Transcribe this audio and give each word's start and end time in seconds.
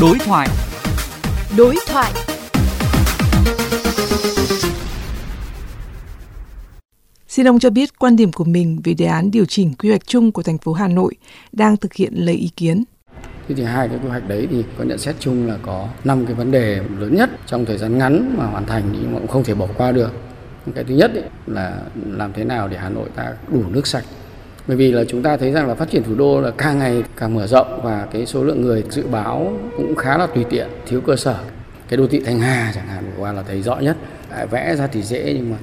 Đối 0.00 0.18
thoại. 0.18 0.48
Đối 1.56 1.76
thoại. 1.88 2.12
Xin 7.28 7.48
ông 7.48 7.58
cho 7.58 7.70
biết 7.70 7.98
quan 7.98 8.16
điểm 8.16 8.32
của 8.32 8.44
mình 8.44 8.80
về 8.84 8.94
đề 8.94 9.06
án 9.06 9.30
điều 9.30 9.44
chỉnh 9.44 9.74
quy 9.78 9.88
hoạch 9.88 10.06
chung 10.06 10.32
của 10.32 10.42
thành 10.42 10.58
phố 10.58 10.72
Hà 10.72 10.88
Nội 10.88 11.14
đang 11.52 11.76
thực 11.76 11.94
hiện 11.94 12.12
lấy 12.14 12.34
ý 12.34 12.50
kiến. 12.56 12.84
Thế 13.48 13.54
thì 13.54 13.62
hai 13.64 13.88
cái 13.88 13.98
quy 14.02 14.08
hoạch 14.08 14.28
đấy 14.28 14.48
thì 14.50 14.64
có 14.78 14.84
nhận 14.84 14.98
xét 14.98 15.16
chung 15.20 15.46
là 15.46 15.56
có 15.62 15.88
năm 16.04 16.26
cái 16.26 16.34
vấn 16.34 16.50
đề 16.50 16.80
lớn 16.98 17.16
nhất 17.16 17.30
trong 17.46 17.64
thời 17.64 17.78
gian 17.78 17.98
ngắn 17.98 18.34
mà 18.38 18.46
hoàn 18.46 18.66
thành 18.66 18.92
nhưng 18.92 19.12
mà 19.12 19.18
cũng 19.18 19.28
không 19.28 19.44
thể 19.44 19.54
bỏ 19.54 19.66
qua 19.76 19.92
được. 19.92 20.12
Cái 20.74 20.84
thứ 20.84 20.94
nhất 20.94 21.10
ấy 21.14 21.24
là 21.46 21.82
làm 22.06 22.32
thế 22.32 22.44
nào 22.44 22.68
để 22.68 22.76
Hà 22.76 22.88
Nội 22.88 23.08
ta 23.16 23.32
đủ 23.52 23.62
nước 23.68 23.86
sạch. 23.86 24.04
Bởi 24.68 24.76
vì 24.76 24.92
là 24.92 25.04
chúng 25.04 25.22
ta 25.22 25.36
thấy 25.36 25.52
rằng 25.52 25.68
là 25.68 25.74
phát 25.74 25.90
triển 25.90 26.02
thủ 26.02 26.14
đô 26.14 26.40
là 26.40 26.50
càng 26.50 26.78
ngày 26.78 27.02
càng 27.16 27.34
mở 27.34 27.46
rộng 27.46 27.80
và 27.82 28.06
cái 28.12 28.26
số 28.26 28.44
lượng 28.44 28.62
người 28.62 28.84
dự 28.90 29.06
báo 29.06 29.58
cũng 29.76 29.96
khá 29.96 30.18
là 30.18 30.26
tùy 30.26 30.44
tiện, 30.50 30.68
thiếu 30.86 31.00
cơ 31.00 31.16
sở. 31.16 31.38
Cái 31.88 31.96
đô 31.96 32.06
thị 32.06 32.20
Thanh 32.24 32.40
Hà 32.40 32.72
chẳng 32.74 32.86
hạn 32.86 33.04
vừa 33.04 33.22
qua 33.22 33.32
là 33.32 33.42
thấy 33.42 33.62
rõ 33.62 33.76
nhất. 33.76 33.96
Vẽ 34.50 34.76
ra 34.76 34.86
thì 34.86 35.02
dễ 35.02 35.34
nhưng 35.36 35.50
mà 35.50 35.56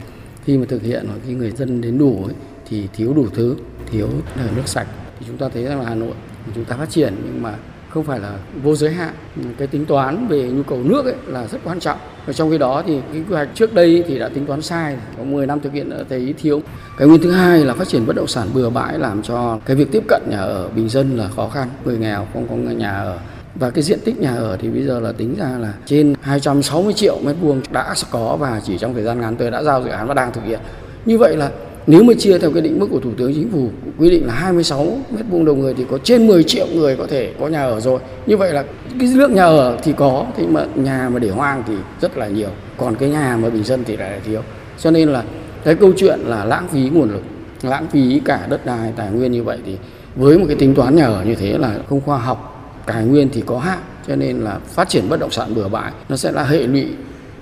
khi 0.43 0.57
mà 0.57 0.65
thực 0.69 0.81
hiện 0.81 1.07
khi 1.27 1.33
người 1.33 1.51
dân 1.51 1.81
đến 1.81 1.97
đủ 1.97 2.23
ấy, 2.25 2.33
thì 2.69 2.87
thiếu 2.93 3.13
đủ 3.13 3.27
thứ, 3.33 3.55
thiếu 3.91 4.07
nước 4.55 4.67
sạch. 4.67 4.87
Thì 5.19 5.25
chúng 5.27 5.37
ta 5.37 5.49
thấy 5.53 5.63
rằng 5.63 5.79
là 5.79 5.85
Hà 5.89 5.95
Nội 5.95 6.13
chúng 6.55 6.65
ta 6.65 6.75
phát 6.75 6.89
triển 6.89 7.13
nhưng 7.25 7.41
mà 7.41 7.53
không 7.95 8.03
phải 8.03 8.19
là 8.19 8.33
vô 8.63 8.75
giới 8.75 8.91
hạn. 8.91 9.13
Cái 9.57 9.67
tính 9.67 9.85
toán 9.85 10.27
về 10.27 10.43
nhu 10.43 10.63
cầu 10.63 10.79
nước 10.83 11.05
ấy 11.05 11.15
là 11.27 11.47
rất 11.47 11.57
quan 11.63 11.79
trọng. 11.79 11.97
Và 12.25 12.33
trong 12.33 12.51
khi 12.51 12.57
đó 12.57 12.83
thì 12.87 12.99
cái 13.13 13.23
quy 13.29 13.35
hoạch 13.35 13.49
trước 13.53 13.73
đây 13.73 14.03
thì 14.07 14.19
đã 14.19 14.29
tính 14.29 14.45
toán 14.45 14.61
sai, 14.61 14.97
có 15.17 15.23
10 15.23 15.47
năm 15.47 15.59
thực 15.59 15.73
hiện 15.73 15.89
đã 15.89 15.97
thấy 16.09 16.33
thiếu. 16.37 16.61
Cái 16.97 17.07
nguyên 17.07 17.21
thứ 17.21 17.31
hai 17.31 17.65
là 17.65 17.73
phát 17.73 17.87
triển 17.87 18.05
bất 18.05 18.15
động 18.15 18.27
sản 18.27 18.47
bừa 18.53 18.69
bãi 18.69 18.99
làm 18.99 19.21
cho 19.21 19.59
cái 19.65 19.75
việc 19.75 19.91
tiếp 19.91 20.03
cận 20.07 20.21
nhà 20.29 20.37
ở 20.37 20.69
bình 20.75 20.89
dân 20.89 21.17
là 21.17 21.29
khó 21.35 21.49
khăn. 21.49 21.67
Người 21.85 21.97
nghèo 21.97 22.27
không 22.33 22.47
có 22.47 22.55
nhà 22.55 22.91
ở. 22.91 23.17
Và 23.55 23.69
cái 23.69 23.83
diện 23.83 23.99
tích 24.05 24.17
nhà 24.17 24.35
ở 24.35 24.57
thì 24.61 24.69
bây 24.69 24.83
giờ 24.83 24.99
là 24.99 25.11
tính 25.11 25.35
ra 25.39 25.57
là 25.59 25.73
trên 25.85 26.15
260 26.21 26.93
triệu 26.93 27.17
mét 27.23 27.35
vuông 27.41 27.61
đã 27.71 27.93
có 28.11 28.37
và 28.39 28.61
chỉ 28.65 28.77
trong 28.77 28.93
thời 28.93 29.03
gian 29.03 29.21
ngắn 29.21 29.35
tôi 29.35 29.51
đã 29.51 29.63
giao 29.63 29.83
dự 29.83 29.89
án 29.89 30.07
và 30.07 30.13
đang 30.13 30.33
thực 30.33 30.43
hiện. 30.43 30.59
Như 31.05 31.17
vậy 31.17 31.37
là 31.37 31.51
nếu 31.87 32.03
mà 32.03 32.13
chia 32.13 32.37
theo 32.39 32.51
cái 32.51 32.61
định 32.61 32.79
mức 32.79 32.87
của 32.91 32.99
Thủ 32.99 33.11
tướng 33.17 33.33
Chính 33.33 33.49
phủ 33.51 33.69
quy 33.97 34.09
định 34.09 34.27
là 34.27 34.33
26 34.33 34.97
mét 35.11 35.25
vuông 35.29 35.45
đầu 35.45 35.55
người 35.55 35.73
thì 35.73 35.85
có 35.91 35.97
trên 35.97 36.27
10 36.27 36.43
triệu 36.43 36.67
người 36.73 36.95
có 36.95 37.07
thể 37.07 37.33
có 37.39 37.47
nhà 37.47 37.63
ở 37.63 37.79
rồi. 37.79 37.99
Như 38.25 38.37
vậy 38.37 38.53
là 38.53 38.63
cái 38.99 39.09
lượng 39.15 39.35
nhà 39.35 39.45
ở 39.45 39.77
thì 39.83 39.93
có, 39.97 40.25
thế 40.37 40.47
mà 40.47 40.65
nhà 40.75 41.09
mà 41.13 41.19
để 41.19 41.29
hoang 41.29 41.63
thì 41.67 41.73
rất 42.01 42.17
là 42.17 42.27
nhiều. 42.27 42.49
Còn 42.77 42.95
cái 42.95 43.09
nhà 43.09 43.37
mà 43.41 43.49
bình 43.49 43.63
dân 43.63 43.83
thì 43.83 43.97
lại 43.97 44.11
là 44.11 44.19
thiếu. 44.25 44.41
Cho 44.79 44.91
nên 44.91 45.09
là 45.09 45.23
cái 45.63 45.75
câu 45.75 45.93
chuyện 45.97 46.19
là 46.19 46.45
lãng 46.45 46.67
phí 46.67 46.89
nguồn 46.93 47.11
lực, 47.11 47.23
lãng 47.63 47.87
phí 47.87 48.21
cả 48.25 48.47
đất 48.49 48.65
đai, 48.65 48.93
tài 48.95 49.11
nguyên 49.11 49.31
như 49.31 49.43
vậy 49.43 49.57
thì 49.65 49.77
với 50.15 50.37
một 50.37 50.45
cái 50.47 50.55
tính 50.55 50.75
toán 50.75 50.95
nhà 50.95 51.05
ở 51.05 51.23
như 51.25 51.35
thế 51.35 51.57
là 51.57 51.75
không 51.89 52.01
khoa 52.01 52.17
học, 52.17 52.71
tài 52.85 53.05
nguyên 53.05 53.29
thì 53.33 53.43
có 53.45 53.59
hạn. 53.59 53.79
Cho 54.07 54.15
nên 54.15 54.37
là 54.37 54.59
phát 54.67 54.89
triển 54.89 55.09
bất 55.09 55.19
động 55.19 55.31
sản 55.31 55.55
bừa 55.55 55.67
bãi 55.67 55.91
nó 56.09 56.15
sẽ 56.15 56.31
là 56.31 56.43
hệ 56.43 56.67
lụy 56.67 56.87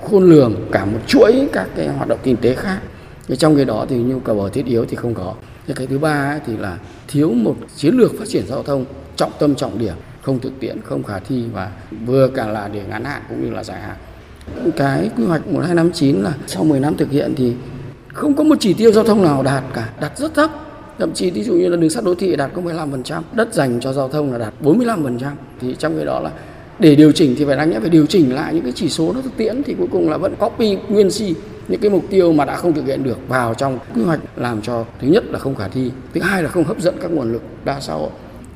khôn 0.09 0.29
lường 0.29 0.55
cả 0.71 0.85
một 0.85 0.99
chuỗi 1.07 1.47
các 1.53 1.67
cái 1.75 1.87
hoạt 1.87 2.07
động 2.07 2.19
kinh 2.23 2.37
tế 2.37 2.53
khác 2.53 2.79
và 3.27 3.35
trong 3.35 3.55
cái 3.55 3.65
đó 3.65 3.85
thì 3.89 3.97
nhu 3.97 4.19
cầu 4.19 4.41
ở 4.41 4.49
thiết 4.49 4.65
yếu 4.65 4.85
thì 4.85 4.95
không 4.95 5.13
có. 5.13 5.33
Thì 5.67 5.73
cái 5.73 5.87
thứ 5.87 5.99
ba 5.99 6.31
ấy 6.31 6.39
thì 6.45 6.57
là 6.57 6.77
thiếu 7.07 7.31
một 7.31 7.55
chiến 7.75 7.95
lược 7.95 8.11
phát 8.19 8.25
triển 8.27 8.47
giao 8.47 8.63
thông 8.63 8.85
trọng 9.15 9.31
tâm, 9.39 9.55
trọng 9.55 9.77
điểm, 9.77 9.93
không 10.21 10.39
thực 10.39 10.59
tiễn, 10.59 10.81
không 10.81 11.03
khả 11.03 11.19
thi 11.19 11.43
và 11.53 11.71
vừa 12.05 12.27
cả 12.27 12.47
là 12.47 12.67
để 12.67 12.81
ngắn 12.89 13.03
hạn 13.03 13.21
cũng 13.29 13.45
như 13.45 13.51
là 13.51 13.63
dài 13.63 13.81
hạn. 13.81 13.95
Cái 14.75 15.09
quy 15.17 15.25
hoạch 15.25 15.47
1259 15.47 16.21
là 16.21 16.33
sau 16.47 16.63
10 16.63 16.79
năm 16.79 16.97
thực 16.97 17.11
hiện 17.11 17.33
thì 17.37 17.53
không 18.13 18.33
có 18.33 18.43
một 18.43 18.55
chỉ 18.59 18.73
tiêu 18.73 18.91
giao 18.91 19.03
thông 19.03 19.23
nào 19.23 19.43
đạt 19.43 19.63
cả, 19.73 19.89
đạt 19.99 20.17
rất 20.17 20.33
thấp. 20.33 20.51
Thậm 20.99 21.13
chí 21.13 21.31
ví 21.31 21.43
dụ 21.43 21.53
như 21.53 21.69
là 21.69 21.77
đường 21.77 21.89
sắt 21.89 22.03
đô 22.03 22.15
thị 22.15 22.35
đạt 22.35 22.51
có 22.53 22.61
15% 22.61 23.21
đất 23.33 23.53
dành 23.53 23.79
cho 23.79 23.93
giao 23.93 24.09
thông 24.09 24.31
là 24.31 24.37
đạt 24.37 24.53
45% 24.61 25.31
thì 25.61 25.75
trong 25.79 25.95
cái 25.95 26.05
đó 26.05 26.19
là 26.19 26.31
để 26.79 26.95
điều 26.95 27.11
chỉnh 27.11 27.35
thì 27.37 27.45
phải 27.45 27.55
đáng 27.55 27.69
nhẽ 27.69 27.79
phải 27.79 27.89
điều 27.89 28.05
chỉnh 28.05 28.35
lại 28.35 28.53
những 28.53 28.63
cái 28.63 28.73
chỉ 28.75 28.89
số 28.89 29.13
nó 29.13 29.21
thực 29.21 29.37
tiễn 29.37 29.63
thì 29.63 29.75
cuối 29.77 29.87
cùng 29.91 30.09
là 30.09 30.17
vẫn 30.17 30.35
copy 30.35 30.77
nguyên 30.89 31.11
si 31.11 31.35
những 31.67 31.81
cái 31.81 31.91
mục 31.91 32.03
tiêu 32.09 32.33
mà 32.33 32.45
đã 32.45 32.55
không 32.55 32.73
thực 32.73 32.85
hiện 32.85 33.03
được 33.03 33.17
vào 33.27 33.53
trong 33.53 33.79
quy 33.95 34.01
hoạch 34.01 34.19
làm 34.35 34.61
cho 34.61 34.85
thứ 35.01 35.07
nhất 35.07 35.23
là 35.29 35.39
không 35.39 35.55
khả 35.55 35.67
thi, 35.67 35.91
thứ 36.13 36.21
hai 36.21 36.43
là 36.43 36.49
không 36.49 36.63
hấp 36.63 36.81
dẫn 36.81 36.95
các 37.01 37.11
nguồn 37.11 37.33
lực 37.33 37.41
đa 37.65 37.79
xã 37.79 37.93
hội. 37.93 38.09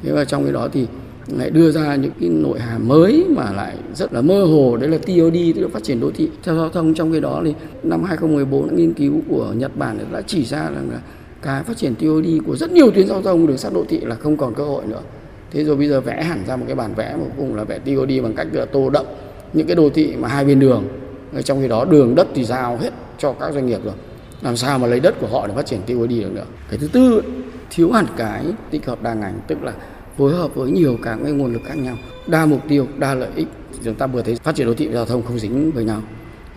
Thế 0.04 0.12
và 0.12 0.26
trong 0.26 0.44
cái 0.44 0.54
đó 0.54 0.68
thì 0.74 0.88
lại 1.28 1.50
đưa 1.50 1.72
ra 1.72 1.96
những 1.96 2.12
cái 2.20 2.30
nội 2.30 2.60
hàm 2.60 2.88
mới 2.88 3.26
mà 3.30 3.52
lại 3.52 3.76
rất 3.96 4.14
là 4.14 4.22
mơ 4.22 4.44
hồ, 4.44 4.78
đấy 4.78 4.90
là 4.90 4.98
TOD 4.98 5.38
tức 5.56 5.62
là 5.62 5.68
phát 5.74 5.84
triển 5.84 6.00
đô 6.00 6.12
thị. 6.12 6.30
Theo 6.44 6.56
giao 6.56 6.70
thông, 6.70 6.94
trong 6.94 7.12
cái 7.12 7.22
đó 7.22 7.42
thì 7.46 7.54
năm 7.84 8.04
2014 8.04 8.76
nghiên 8.76 8.94
cứu 8.94 9.22
của 9.30 9.54
Nhật 9.58 9.78
Bản 9.78 10.00
đã 10.12 10.22
chỉ 10.22 10.46
ra 10.46 10.64
rằng 10.64 10.90
là 10.92 11.00
cái 11.42 11.64
phát 11.64 11.78
triển 11.78 11.96
TOD 11.96 12.26
của 12.46 12.56
rất 12.56 12.72
nhiều 12.72 12.92
tuyến 12.92 13.08
giao 13.08 13.22
thông 13.22 13.48
đường 13.48 13.58
sắt 13.58 13.74
đô 13.74 13.86
thị 13.90 14.00
là 14.02 14.16
không 14.16 14.38
còn 14.38 14.54
cơ 14.54 14.64
hội 14.64 14.84
nữa 14.88 15.02
thế 15.52 15.64
rồi 15.64 15.76
bây 15.76 15.88
giờ 15.88 16.02
vẽ 16.02 16.24
hẳn 16.24 16.44
ra 16.48 16.56
một 16.56 16.64
cái 16.68 16.76
bản 16.76 16.94
vẽ 16.96 17.16
mà 17.18 17.26
cùng 17.38 17.56
là 17.56 17.64
vẽ 17.64 17.80
TOD 17.80 18.12
bằng 18.24 18.34
cách 18.36 18.48
là 18.52 18.66
tô 18.66 18.90
đậm 18.90 19.06
những 19.54 19.68
cái 19.68 19.76
đô 19.76 19.90
thị 19.90 20.16
mà 20.20 20.28
hai 20.28 20.46
bên 20.46 20.60
đường. 20.60 20.84
Trong 21.44 21.62
khi 21.62 21.68
đó 21.68 21.86
đường 21.86 22.16
đất 22.16 22.28
thì 22.34 22.44
giao 22.44 22.78
hết 22.78 22.90
cho 23.18 23.34
các 23.34 23.54
doanh 23.54 23.66
nghiệp 23.66 23.80
rồi. 23.84 23.94
Làm 24.42 24.58
sao 24.58 24.80
mà 24.80 24.88
lấy 24.88 25.00
đất 25.00 25.16
của 25.22 25.28
họ 25.28 25.48
để 25.48 25.54
phát 25.56 25.66
triển 25.66 25.82
TOD 25.82 26.10
được 26.10 26.32
nữa? 26.34 26.46
Cái 26.70 26.80
thứ 26.80 26.88
tư, 26.88 27.24
thiếu 27.70 27.92
hẳn 27.92 28.06
cái 28.18 28.46
tích 28.72 28.86
hợp 28.86 29.04
đa 29.04 29.14
ngành, 29.14 29.40
tức 29.48 29.64
là 29.64 29.74
phối 30.18 30.34
hợp 30.34 30.56
với 30.56 30.72
nhiều 30.72 30.98
các 31.04 31.18
cái 31.24 31.32
nguồn 31.32 31.54
lực 31.54 31.62
khác 31.66 31.78
nhau. 31.78 31.96
Đa 32.28 32.46
mục 32.46 32.62
tiêu, 32.68 32.88
đa 32.98 33.14
lợi 33.14 33.30
ích. 33.36 33.48
Chúng 33.84 33.96
ta 33.96 34.08
vừa 34.08 34.22
thấy 34.22 34.36
phát 34.36 34.56
triển 34.56 34.68
đô 34.68 34.74
thị 34.74 34.90
giao 34.94 35.06
thông 35.06 35.24
không 35.24 35.40
dính 35.40 35.72
với 35.72 35.84
nhau 35.84 36.02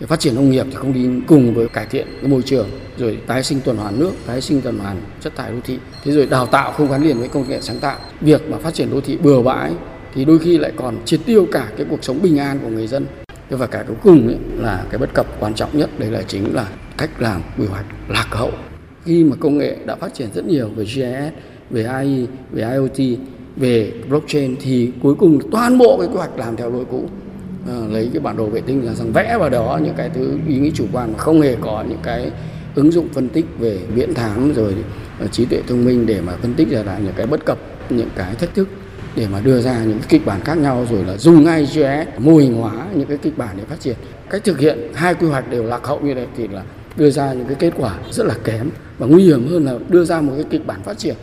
phát 0.07 0.21
triển 0.21 0.35
nông 0.35 0.51
nghiệp 0.51 0.67
thì 0.71 0.75
không 0.75 0.93
đi 0.93 1.09
cùng 1.27 1.55
với 1.55 1.69
cải 1.69 1.87
thiện 1.87 2.07
cái 2.21 2.31
môi 2.31 2.43
trường, 2.43 2.69
rồi 2.99 3.19
tái 3.27 3.43
sinh 3.43 3.61
tuần 3.65 3.77
hoàn 3.77 4.01
nước, 4.01 4.13
tái 4.27 4.41
sinh 4.41 4.61
tuần 4.61 4.79
hoàn 4.79 4.97
chất 5.21 5.37
thải 5.37 5.53
đô 5.53 5.59
thị. 5.65 5.79
Thế 6.05 6.13
rồi 6.13 6.27
đào 6.27 6.47
tạo 6.47 6.73
không 6.73 6.91
gắn 6.91 7.03
liền 7.03 7.19
với 7.19 7.29
công 7.29 7.49
nghệ 7.49 7.59
sáng 7.61 7.79
tạo. 7.79 7.99
Việc 8.21 8.51
mà 8.51 8.59
phát 8.59 8.75
triển 8.75 8.91
đô 8.91 9.01
thị 9.01 9.17
bừa 9.17 9.43
bãi 9.43 9.73
thì 10.15 10.25
đôi 10.25 10.39
khi 10.39 10.59
lại 10.59 10.73
còn 10.77 10.97
triệt 11.05 11.21
tiêu 11.27 11.47
cả 11.53 11.69
cái 11.77 11.87
cuộc 11.91 12.05
sống 12.05 12.23
bình 12.23 12.39
an 12.39 12.59
của 12.63 12.69
người 12.69 12.87
dân. 12.87 13.07
Và 13.51 13.67
cả 13.67 13.85
cuối 13.89 13.97
cùng 14.03 14.27
ấy 14.27 14.37
là 14.59 14.85
cái 14.91 14.99
bất 14.99 15.15
cập 15.15 15.27
quan 15.41 15.55
trọng 15.55 15.79
nhất, 15.79 15.91
đấy 15.99 16.11
là 16.11 16.23
chính 16.23 16.55
là 16.55 16.69
cách 16.99 17.11
làm 17.19 17.43
quy 17.59 17.67
hoạch 17.67 17.85
lạc 18.09 18.27
hậu. 18.31 18.51
Khi 19.05 19.25
mà 19.25 19.37
công 19.41 19.59
nghệ 19.59 19.77
đã 19.87 19.97
phát 19.97 20.15
triển 20.15 20.29
rất 20.35 20.47
nhiều 20.47 20.69
về 20.77 20.85
GIS 20.85 21.33
về 21.71 21.85
AI 21.85 22.27
về 22.51 22.71
IoT 22.73 23.19
về 23.57 23.93
blockchain 24.09 24.57
thì 24.61 24.91
cuối 25.03 25.15
cùng 25.15 25.51
toàn 25.51 25.79
bộ 25.79 25.99
cái 25.99 26.09
quy 26.09 26.17
hoạch 26.17 26.39
làm 26.39 26.57
theo 26.57 26.71
lối 26.71 26.85
cũ. 26.91 27.09
Ờ, 27.67 27.89
lấy 27.89 28.11
cái 28.13 28.21
bản 28.21 28.37
đồ 28.37 28.47
vệ 28.47 28.61
tinh 28.61 28.87
là 28.87 28.95
rằng 28.95 29.13
vẽ 29.13 29.37
vào 29.39 29.51
đó 29.51 29.81
những 29.83 29.95
cái 29.97 30.11
thứ 30.15 30.39
ý 30.49 30.59
nghĩ 30.59 30.71
chủ 30.75 30.87
quan 30.93 31.13
mà 31.13 31.19
không 31.19 31.41
hề 31.41 31.57
có 31.61 31.85
những 31.89 31.99
cái 32.03 32.31
ứng 32.75 32.93
dụng 32.93 33.09
phân 33.13 33.29
tích 33.29 33.47
về 33.59 33.79
viễn 33.95 34.15
thám 34.15 34.53
rồi 34.55 34.75
ờ, 35.21 35.27
trí 35.27 35.45
tuệ 35.45 35.63
thông 35.69 35.85
minh 35.85 36.07
để 36.07 36.21
mà 36.21 36.33
phân 36.43 36.55
tích 36.55 36.71
ra 36.71 36.83
là 36.83 36.99
những 36.99 37.15
cái 37.17 37.27
bất 37.27 37.45
cập, 37.45 37.59
những 37.91 38.09
cái 38.17 38.35
thách 38.35 38.55
thức 38.55 38.69
để 39.17 39.27
mà 39.33 39.41
đưa 39.41 39.61
ra 39.61 39.85
những 39.85 39.99
kịch 40.09 40.27
bản 40.27 40.41
khác 40.45 40.59
nhau 40.59 40.87
rồi 40.91 41.05
là 41.05 41.17
dùng 41.17 41.45
ngay 41.45 41.67
GIS 41.67 42.09
mô 42.19 42.37
hình 42.37 42.55
hóa 42.55 42.87
những 42.95 43.09
cái 43.09 43.17
kịch 43.17 43.39
bản 43.39 43.57
để 43.59 43.65
phát 43.65 43.81
triển. 43.81 43.97
Cách 44.31 44.45
thực 44.45 44.59
hiện 44.59 44.79
hai 44.95 45.15
quy 45.15 45.27
hoạch 45.27 45.51
đều 45.51 45.63
lạc 45.63 45.85
hậu 45.85 46.01
như 46.01 46.15
thế 46.15 46.27
thì 46.37 46.49
là 46.49 46.63
đưa 46.97 47.11
ra 47.11 47.33
những 47.33 47.47
cái 47.47 47.57
kết 47.59 47.73
quả 47.77 47.99
rất 48.11 48.27
là 48.27 48.35
kém 48.45 48.71
và 48.99 49.07
nguy 49.07 49.23
hiểm 49.23 49.49
hơn 49.49 49.65
là 49.65 49.75
đưa 49.89 50.05
ra 50.05 50.21
một 50.21 50.33
cái 50.37 50.45
kịch 50.51 50.67
bản 50.67 50.83
phát 50.83 50.99
triển 50.99 51.15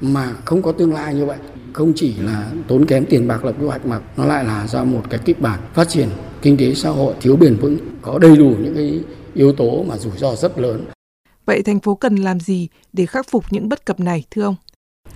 mà 0.00 0.28
không 0.44 0.62
có 0.62 0.72
tương 0.72 0.94
lai 0.94 1.14
như 1.14 1.24
vậy 1.24 1.36
không 1.76 1.92
chỉ 1.96 2.14
là 2.14 2.50
tốn 2.68 2.86
kém 2.86 3.06
tiền 3.06 3.28
bạc 3.28 3.44
là 3.44 3.52
quy 3.52 3.66
hoạch 3.66 3.86
mà 3.86 4.00
nó 4.16 4.24
lại 4.24 4.44
là 4.44 4.66
do 4.66 4.84
một 4.84 5.02
cái 5.10 5.20
kịch 5.24 5.40
bản 5.40 5.60
phát 5.74 5.88
triển 5.88 6.08
kinh 6.42 6.56
tế 6.56 6.74
xã 6.74 6.90
hội 6.90 7.14
thiếu 7.20 7.36
bền 7.36 7.56
vững 7.56 7.78
có 8.02 8.18
đầy 8.18 8.36
đủ 8.36 8.54
những 8.62 8.74
cái 8.74 9.00
yếu 9.34 9.52
tố 9.52 9.82
mà 9.88 9.96
rủi 9.96 10.12
ro 10.16 10.34
rất 10.34 10.58
lớn. 10.58 10.84
Vậy 11.46 11.62
thành 11.62 11.80
phố 11.80 11.94
cần 11.94 12.16
làm 12.16 12.40
gì 12.40 12.68
để 12.92 13.06
khắc 13.06 13.26
phục 13.30 13.44
những 13.50 13.68
bất 13.68 13.86
cập 13.86 14.00
này 14.00 14.24
thưa 14.30 14.42
ông? 14.42 14.54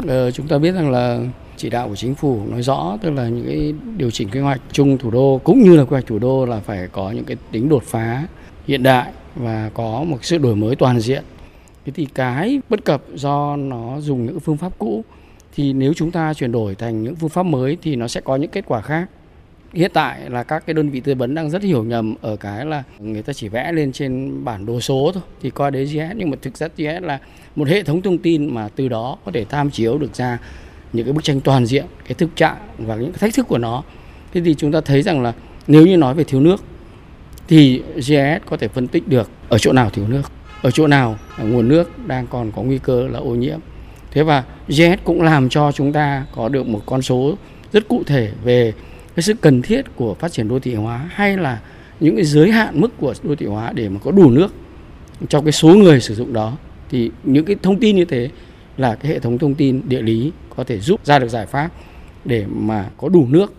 Ờ, 0.07 0.31
chúng 0.31 0.49
ta 0.49 0.59
biết 0.59 0.73
rằng 0.73 0.91
là 0.91 1.21
chỉ 1.57 1.71
đạo 1.71 1.89
của 1.89 1.97
chính 1.97 2.15
phủ 2.15 2.41
nói 2.51 2.63
rõ 2.63 2.99
tức 3.03 3.11
là 3.11 3.29
những 3.29 3.47
cái 3.47 3.75
điều 3.97 4.11
chỉnh 4.11 4.29
quy 4.31 4.41
hoạch 4.41 4.61
chung 4.73 4.99
thủ 4.99 5.11
đô 5.11 5.41
cũng 5.45 5.63
như 5.63 5.77
là 5.77 5.85
quy 5.85 5.91
hoạch 5.91 6.07
thủ 6.07 6.19
đô 6.19 6.47
là 6.47 6.61
phải 6.61 6.89
có 6.93 7.11
những 7.11 7.25
cái 7.25 7.37
tính 7.53 7.69
đột 7.69 7.83
phá 7.83 8.27
hiện 8.67 8.83
đại 8.83 9.13
và 9.35 9.71
có 9.75 10.05
một 10.05 10.19
sự 10.23 10.39
đổi 10.39 10.57
mới 10.57 10.77
toàn 10.77 11.01
diện. 11.01 11.25
Thế 11.87 11.93
thì 11.97 12.07
cái 12.15 12.61
bất 12.69 12.85
cập 12.85 13.03
do 13.15 13.57
nó 13.57 14.01
dùng 14.01 14.27
những 14.27 14.41
phương 14.41 14.57
pháp 14.57 14.79
cũ 14.79 15.05
thì 15.55 15.73
nếu 15.73 15.95
chúng 15.95 16.11
ta 16.11 16.35
chuyển 16.35 16.53
đổi 16.53 16.75
thành 16.75 17.03
những 17.03 17.17
phương 17.17 17.31
pháp 17.31 17.43
mới 17.43 17.77
thì 17.83 17.97
nó 17.97 18.09
sẽ 18.09 18.21
có 18.21 18.37
những 18.37 18.51
kết 18.51 18.65
quả 18.67 18.81
khác. 18.81 19.09
Hiện 19.73 19.91
tại 19.95 20.31
là 20.31 20.43
các 20.43 20.67
cái 20.67 20.75
đơn 20.75 20.91
vị 20.91 21.01
tư 21.01 21.15
vấn 21.15 21.35
đang 21.35 21.51
rất 21.51 21.63
hiểu 21.63 21.85
nhầm 21.85 22.15
ở 22.21 22.37
cái 22.37 22.67
là 22.67 22.83
người 22.99 23.23
ta 23.23 23.33
chỉ 23.33 23.49
vẽ 23.49 23.73
lên 23.73 23.93
trên 23.93 24.45
bản 24.45 24.67
đồ 24.67 24.81
số 24.81 25.11
thôi, 25.15 25.23
thì 25.43 25.51
coi 25.51 25.71
đấy 25.71 25.87
GIS 25.87 26.03
nhưng 26.17 26.31
mà 26.31 26.37
thực 26.43 26.55
chất 26.55 26.73
GIS 26.77 27.03
là 27.03 27.19
một 27.57 27.69
hệ 27.69 27.83
thống 27.83 28.03
thông 28.03 28.19
tin 28.19 28.55
mà 28.55 28.69
từ 28.77 28.89
đó 28.89 29.17
có 29.25 29.33
thể 29.33 29.45
tham 29.45 29.71
chiếu 29.71 29.99
được 29.99 30.15
ra 30.15 30.39
những 30.93 31.07
cái 31.07 31.13
bức 31.13 31.25
tranh 31.25 31.41
toàn 31.41 31.67
diện, 31.67 31.85
cái 32.07 32.15
thực 32.15 32.37
trạng 32.37 32.57
và 32.79 32.97
những 32.97 33.13
cái 33.13 33.19
thách 33.19 33.35
thức 33.35 33.49
của 33.49 33.59
nó. 33.59 33.83
Thế 34.33 34.41
thì 34.45 34.55
chúng 34.55 34.73
ta 34.73 34.81
thấy 34.81 35.03
rằng 35.03 35.23
là 35.23 35.33
nếu 35.67 35.87
như 35.87 35.97
nói 35.97 36.15
về 36.15 36.25
thiếu 36.25 36.41
nước 36.41 36.65
thì 37.49 37.83
GIS 37.97 38.43
có 38.47 38.57
thể 38.57 38.69
phân 38.69 38.87
tích 38.87 39.09
được 39.09 39.31
ở 39.49 39.59
chỗ 39.59 39.73
nào 39.73 39.91
thiếu 39.91 40.09
nước, 40.09 40.23
ở 40.63 40.71
chỗ 40.71 40.87
nào 40.87 41.19
nguồn 41.39 41.69
nước 41.69 42.07
đang 42.07 42.27
còn 42.27 42.53
có 42.53 42.63
nguy 42.63 42.79
cơ 42.79 43.09
là 43.09 43.19
ô 43.19 43.35
nhiễm 43.35 43.59
thế 44.11 44.23
và 44.23 44.45
GIS 44.69 44.99
cũng 45.05 45.23
làm 45.23 45.49
cho 45.49 45.73
chúng 45.73 45.93
ta 45.93 46.27
có 46.35 46.49
được 46.49 46.67
một 46.67 46.83
con 46.87 47.03
số 47.03 47.35
rất 47.73 47.89
cụ 47.89 48.03
thể 48.07 48.31
về 48.45 48.73
cái 49.17 49.23
sự 49.23 49.35
cần 49.41 49.63
thiết 49.63 49.83
của 49.97 50.15
phát 50.15 50.33
triển 50.33 50.49
đô 50.49 50.59
thị 50.59 50.75
hóa 50.75 51.11
hay 51.13 51.37
là 51.37 51.61
những 52.01 52.17
cái 52.17 52.25
giới 52.25 52.51
hạn 52.51 52.81
mức 52.81 52.91
của 52.99 53.15
đô 53.23 53.35
thị 53.35 53.47
hóa 53.47 53.73
để 53.73 53.89
mà 53.89 54.01
có 54.05 54.11
đủ 54.11 54.31
nước 54.31 54.55
cho 55.29 55.41
cái 55.41 55.53
số 55.53 55.69
người 55.69 56.01
sử 56.01 56.15
dụng 56.15 56.33
đó 56.33 56.57
thì 56.91 57.11
những 57.25 57.45
cái 57.45 57.57
thông 57.63 57.79
tin 57.79 57.97
như 57.97 58.05
thế 58.05 58.29
là 58.77 58.95
cái 58.95 59.13
hệ 59.13 59.19
thống 59.19 59.39
thông 59.39 59.55
tin 59.55 59.83
địa 59.89 60.03
lý 60.03 60.33
có 60.57 60.65
thể 60.65 60.79
giúp 60.79 61.07
ra 61.07 61.19
được 61.19 61.29
giải 61.29 61.47
pháp 61.47 61.71
để 62.25 62.45
mà 62.49 62.89
có 62.99 63.09
đủ 63.09 63.27
nước 63.29 63.55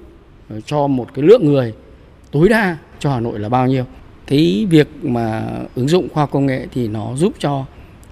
ờ, 0.50 0.62
cho 0.66 0.88
một 0.88 1.08
cái 1.14 1.26
lượng 1.26 1.46
người 1.46 1.74
tối 2.32 2.50
đa 2.50 2.78
cho 3.00 3.12
Hà 3.12 3.20
Nội 3.20 3.40
là 3.40 3.50
bao 3.50 3.68
nhiêu. 3.68 3.86
Cái 4.28 4.68
việc 4.70 4.88
mà 5.02 5.48
ứng 5.76 5.88
dụng 5.88 6.10
khoa 6.10 6.24
học 6.24 6.32
công 6.32 6.46
nghệ 6.46 6.68
thì 6.74 6.88
nó 6.88 7.16
giúp 7.16 7.34
cho 7.40 7.66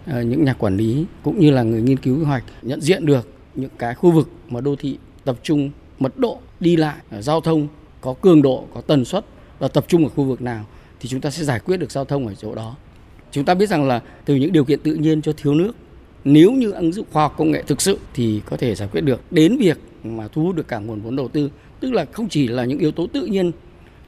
Ờ, 0.05 0.21
những 0.21 0.45
nhà 0.45 0.53
quản 0.53 0.77
lý 0.77 1.05
cũng 1.23 1.39
như 1.39 1.51
là 1.51 1.63
người 1.63 1.81
nghiên 1.81 1.97
cứu 1.97 2.19
quy 2.19 2.23
hoạch 2.23 2.43
nhận 2.61 2.81
diện 2.81 3.05
được 3.05 3.27
những 3.55 3.69
cái 3.77 3.95
khu 3.95 4.11
vực 4.11 4.29
mà 4.49 4.61
đô 4.61 4.75
thị 4.75 4.97
tập 5.25 5.35
trung, 5.43 5.71
mật 5.99 6.17
độ 6.17 6.39
đi 6.59 6.75
lại 6.75 6.95
ờ, 7.11 7.21
giao 7.21 7.41
thông 7.41 7.67
có 8.01 8.13
cường 8.13 8.41
độ, 8.41 8.65
có 8.73 8.81
tần 8.81 9.05
suất 9.05 9.25
và 9.59 9.67
tập 9.67 9.85
trung 9.87 10.03
ở 10.03 10.09
khu 10.09 10.23
vực 10.23 10.41
nào 10.41 10.65
thì 10.99 11.09
chúng 11.09 11.21
ta 11.21 11.29
sẽ 11.29 11.43
giải 11.43 11.59
quyết 11.59 11.77
được 11.77 11.91
giao 11.91 12.05
thông 12.05 12.27
ở 12.27 12.35
chỗ 12.35 12.55
đó. 12.55 12.75
Chúng 13.31 13.45
ta 13.45 13.53
biết 13.53 13.69
rằng 13.69 13.87
là 13.87 14.01
từ 14.25 14.35
những 14.35 14.51
điều 14.51 14.65
kiện 14.65 14.79
tự 14.79 14.93
nhiên 14.93 15.21
cho 15.21 15.33
thiếu 15.37 15.53
nước, 15.53 15.75
nếu 16.23 16.51
như 16.51 16.71
ứng 16.71 16.93
dụng 16.93 17.05
khoa 17.11 17.23
học 17.23 17.35
công 17.37 17.51
nghệ 17.51 17.63
thực 17.67 17.81
sự 17.81 17.97
thì 18.13 18.41
có 18.45 18.57
thể 18.57 18.75
giải 18.75 18.89
quyết 18.91 19.01
được. 19.01 19.21
Đến 19.31 19.57
việc 19.57 19.79
mà 20.03 20.27
thu 20.27 20.43
hút 20.43 20.55
được 20.55 20.67
cả 20.67 20.79
nguồn 20.79 21.01
vốn 21.01 21.15
đầu 21.15 21.27
tư, 21.27 21.49
tức 21.79 21.93
là 21.93 22.05
không 22.11 22.29
chỉ 22.29 22.47
là 22.47 22.65
những 22.65 22.79
yếu 22.79 22.91
tố 22.91 23.07
tự 23.07 23.25
nhiên, 23.25 23.51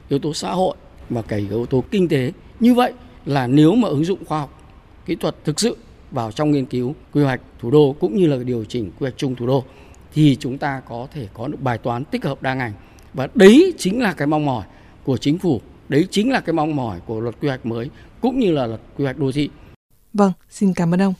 yếu 0.08 0.18
tố 0.18 0.34
xã 0.34 0.52
hội 0.52 0.76
mà 1.10 1.22
cả 1.22 1.36
yếu 1.36 1.66
tố 1.66 1.84
kinh 1.90 2.08
tế. 2.08 2.32
Như 2.60 2.74
vậy 2.74 2.92
là 3.26 3.46
nếu 3.46 3.74
mà 3.74 3.88
ứng 3.88 4.04
dụng 4.04 4.24
khoa 4.24 4.38
học 4.40 4.61
kỹ 5.06 5.14
thuật 5.14 5.36
thực 5.44 5.60
sự 5.60 5.76
vào 6.10 6.32
trong 6.32 6.50
nghiên 6.50 6.66
cứu 6.66 6.94
quy 7.12 7.22
hoạch 7.22 7.40
thủ 7.60 7.70
đô 7.70 7.96
cũng 8.00 8.16
như 8.16 8.26
là 8.26 8.36
điều 8.36 8.64
chỉnh 8.64 8.84
quy 8.84 9.04
hoạch 9.04 9.14
chung 9.16 9.34
thủ 9.34 9.46
đô 9.46 9.64
thì 10.14 10.36
chúng 10.40 10.58
ta 10.58 10.82
có 10.88 11.06
thể 11.12 11.28
có 11.34 11.48
được 11.48 11.60
bài 11.60 11.78
toán 11.78 12.04
tích 12.04 12.24
hợp 12.24 12.42
đa 12.42 12.54
ngành 12.54 12.72
và 13.14 13.28
đấy 13.34 13.74
chính 13.78 14.02
là 14.02 14.12
cái 14.12 14.26
mong 14.26 14.46
mỏi 14.46 14.64
của 15.04 15.16
chính 15.16 15.38
phủ 15.38 15.60
đấy 15.88 16.06
chính 16.10 16.32
là 16.32 16.40
cái 16.40 16.52
mong 16.52 16.76
mỏi 16.76 17.00
của 17.06 17.20
luật 17.20 17.34
quy 17.40 17.48
hoạch 17.48 17.66
mới 17.66 17.90
cũng 18.20 18.38
như 18.38 18.52
là 18.52 18.66
luật 18.66 18.80
quy 18.96 19.04
hoạch 19.04 19.18
đô 19.18 19.32
thị 19.32 19.50
Vâng, 20.14 20.32
xin 20.50 20.74
cảm 20.74 20.94
ơn 20.94 21.02
ông. 21.02 21.14